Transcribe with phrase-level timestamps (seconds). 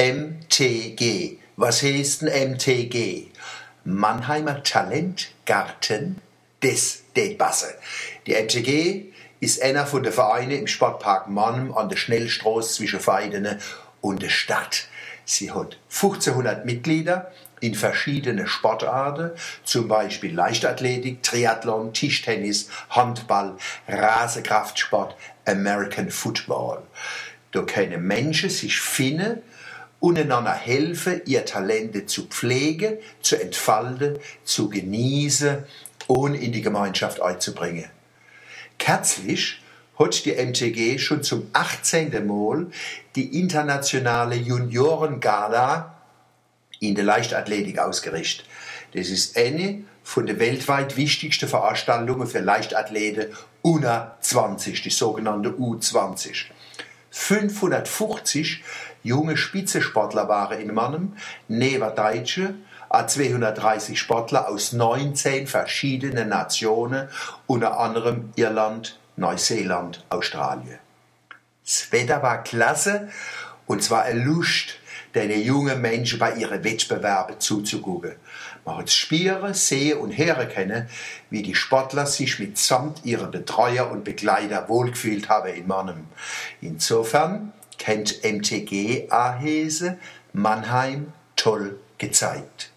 [0.00, 1.36] MTG.
[1.56, 3.26] Was heißt ein MTG?
[3.84, 6.16] Mannheimer Talentgarten
[6.62, 7.74] des Debasse.
[8.26, 13.58] Die MTG ist einer von den Vereinen im Sportpark Mannheim an der Schnellstraße zwischen Feidene
[14.00, 14.88] und der Stadt.
[15.26, 17.30] Sie hat 1500 Mitglieder
[17.60, 19.32] in verschiedene Sportarten,
[19.64, 25.14] zum Beispiel Leichtathletik, Triathlon, Tischtennis, Handball, Rasenkraftsport,
[25.44, 26.84] American Football.
[27.52, 29.42] Da können Menschen sich finden
[30.00, 35.64] und einander helfen, ihr Talente zu pflegen, zu entfalten, zu genießen
[36.06, 37.84] und in die Gemeinschaft einzubringen.
[38.78, 39.60] Kerzlich
[39.98, 42.26] hat die MTG schon zum 18.
[42.26, 42.66] Mal
[43.14, 45.94] die internationale Juniorengala
[46.80, 48.46] in der Leichtathletik ausgerichtet.
[48.94, 53.26] Das ist eine von den weltweit wichtigsten Veranstaltungen für Leichtathleten
[53.62, 56.46] unter 20, die sogenannte U20.
[57.10, 58.62] 550
[59.02, 61.16] junge Spitzensportler waren in Mannem,
[61.48, 62.54] neben Deutsche,
[63.06, 67.08] 230 Sportler aus 19 verschiedenen Nationen,
[67.46, 70.78] unter anderem Irland, Neuseeland, Australien.
[71.64, 73.10] Das Wetter war klasse
[73.66, 74.79] und zwar Lust,
[75.14, 78.12] den jungen Menschen bei ihren Wettbewerben zuzugucken.
[78.64, 80.88] Man hat spüren, sehen und hören können,
[81.30, 86.06] wie die Sportler sich mitsamt ihrer Betreuer und Begleiter wohlgefühlt haben in Mannheim.
[86.60, 89.98] Insofern kennt MTG Ahese
[90.32, 92.70] Mannheim toll gezeigt.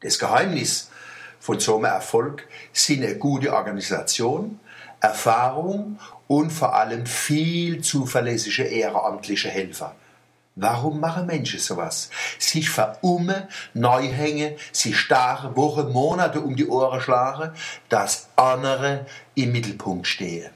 [0.00, 0.90] Das Geheimnis
[1.38, 4.58] von so einem Erfolg sind eine gute Organisation,
[5.00, 9.94] Erfahrung und vor allem viel zuverlässige ehrenamtliche Helfer.
[10.56, 12.10] Warum machen Menschen sowas?
[12.38, 17.52] Sich verummen, neu hängen, sich starre Wochen, Monate um die Ohren schlagen,
[17.88, 20.50] dass andere im Mittelpunkt stehen.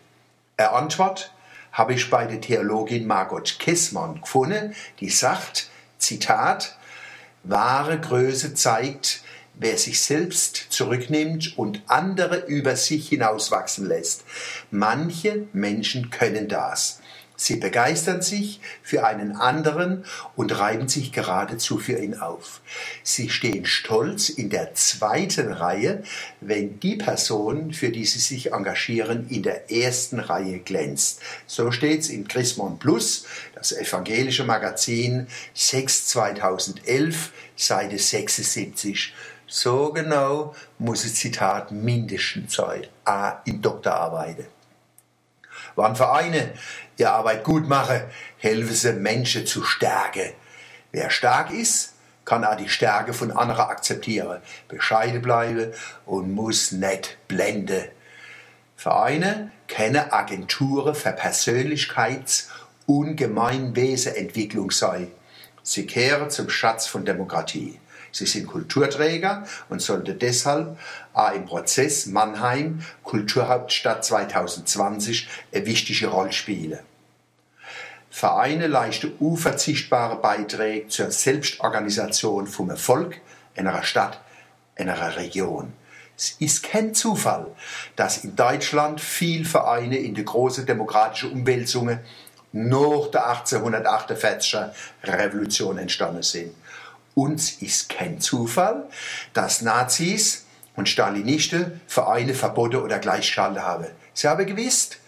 [0.56, 1.32] Eine Antwort
[1.72, 5.68] habe ich bei der Theologin Margot Kessmann gefunden, die sagt,
[5.98, 6.76] Zitat,
[7.42, 9.22] wahre Größe zeigt,
[9.54, 14.24] wer sich selbst zurücknimmt und andere über sich hinauswachsen lässt.
[14.70, 17.00] Manche Menschen können das.
[17.40, 20.04] Sie begeistern sich für einen anderen
[20.34, 22.60] und reiben sich geradezu für ihn auf.
[23.04, 26.02] Sie stehen stolz in der zweiten Reihe,
[26.40, 31.20] wenn die Person, für die sie sich engagieren, in der ersten Reihe glänzt.
[31.46, 33.24] So steht's im Chrismon Plus,
[33.54, 39.14] das evangelische Magazin 6 2011, Seite 76.
[39.46, 42.88] So genau muss das Zitat mindestens sein,
[43.44, 44.57] in Doktorarbeiten.
[45.78, 46.54] Wann Vereine
[46.96, 48.00] ihre Arbeit gut machen,
[48.38, 50.32] helfen sie Menschen zu stärken.
[50.90, 51.94] Wer stark ist,
[52.24, 55.72] kann auch die Stärke von anderen akzeptieren, bescheiden bleiben
[56.04, 57.84] und muss nicht blenden.
[58.74, 62.48] Vereine kennen Agenturen für Persönlichkeits-
[62.86, 65.06] und Gemeinwesenentwicklung sei.
[65.62, 67.78] Sie kehren zum Schatz von Demokratie.
[68.12, 70.78] Sie sind Kulturträger und sollten deshalb
[71.12, 76.78] auch im Prozess Mannheim Kulturhauptstadt 2020 eine wichtige Rolle spielen.
[78.10, 83.20] Vereine leisten unverzichtbare Beiträge zur Selbstorganisation vom Erfolg
[83.54, 84.20] einer Stadt,
[84.76, 85.72] einer Region.
[86.16, 87.46] Es ist kein Zufall,
[87.94, 92.00] dass in Deutschland viele Vereine in die große demokratische Umwälzungen
[92.52, 94.70] nach der 1848er
[95.04, 96.54] Revolution entstanden sind.
[97.18, 98.88] Uns ist kein Zufall,
[99.32, 100.44] dass Nazis
[100.76, 103.86] und Stalinisten Vereine verboten oder gleichgeschaltet haben.
[104.14, 104.98] Sie haben gewusst,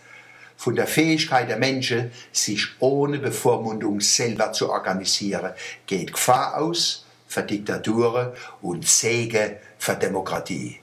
[0.56, 5.52] von der Fähigkeit der Menschen, sich ohne Bevormundung selber zu organisieren,
[5.86, 10.80] geht Gefahr aus für Diktaturen und Segen für Demokratie.